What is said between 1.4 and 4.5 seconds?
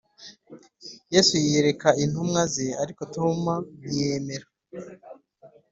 yiyereka intumwa ze ariko toma ntiyemera